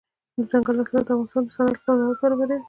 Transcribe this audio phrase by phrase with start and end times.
[0.37, 2.59] دځنګل حاصلات د افغانستان د صنعت لپاره مواد برابروي.